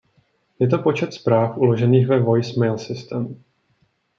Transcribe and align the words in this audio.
Je 0.59 0.67
to 0.67 0.77
počet 0.77 1.13
zpráv 1.13 1.57
uložených 1.57 2.07
ve 2.07 2.19
Voice 2.19 2.59
Mail 2.59 2.77
System. 2.77 3.43